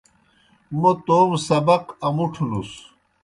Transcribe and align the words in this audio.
موْ 0.79 0.91
توموْ 1.05 1.37
سبق 1.47 1.83
امُٹھوْنُس۔ 2.07 2.71